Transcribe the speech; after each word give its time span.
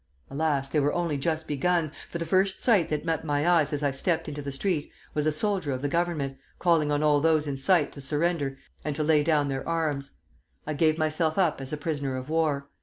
Alas! 0.31 0.67
they 0.67 0.79
were 0.79 0.93
only 0.95 1.15
just 1.15 1.47
begun; 1.47 1.91
for 2.09 2.17
the 2.17 2.25
first 2.25 2.59
sight 2.59 2.89
that 2.89 3.05
met 3.05 3.23
my 3.23 3.47
eyes 3.47 3.71
as 3.71 3.83
I 3.83 3.91
stepped 3.91 4.27
into 4.27 4.41
the 4.41 4.51
street 4.51 4.89
was 5.13 5.27
a 5.27 5.31
soldier 5.31 5.73
of 5.73 5.83
the 5.83 5.87
Government, 5.87 6.39
calling 6.57 6.91
on 6.91 7.03
all 7.03 7.19
those 7.21 7.45
in 7.45 7.59
sight 7.59 7.91
to 7.91 8.01
surrender 8.01 8.57
and 8.83 8.95
to 8.95 9.03
lay 9.03 9.21
down 9.21 9.47
their 9.47 9.69
arms. 9.69 10.13
I 10.65 10.73
gave 10.73 10.97
myself 10.97 11.37
up 11.37 11.61
as 11.61 11.71
a 11.71 11.77
prisoner 11.77 12.17
of 12.17 12.31
war. 12.31 12.67